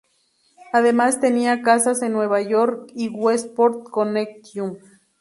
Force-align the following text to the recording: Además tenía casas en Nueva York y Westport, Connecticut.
Además 0.73 1.21
tenía 1.21 1.61
casas 1.61 2.01
en 2.01 2.13
Nueva 2.13 2.41
York 2.41 2.89
y 2.95 3.09
Westport, 3.09 3.83
Connecticut. 3.87 4.79